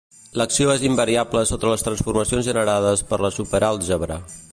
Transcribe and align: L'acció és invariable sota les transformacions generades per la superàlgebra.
L'acció 0.41 0.71
és 0.75 0.85
invariable 0.87 1.43
sota 1.49 1.69
les 1.73 1.85
transformacions 1.87 2.47
generades 2.51 3.05
per 3.13 3.21
la 3.27 3.33
superàlgebra. 3.37 4.19